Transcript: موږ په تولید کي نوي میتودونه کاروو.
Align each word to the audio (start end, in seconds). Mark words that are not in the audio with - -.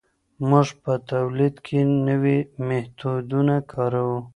موږ 0.49 0.67
په 0.83 0.93
تولید 1.11 1.55
کي 1.67 1.79
نوي 2.07 2.39
میتودونه 2.67 3.55
کاروو. 3.71 4.17